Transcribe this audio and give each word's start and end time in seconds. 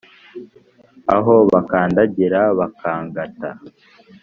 aho 1.15 1.33
bakandagira 1.51 2.41
bakangata 2.59 3.49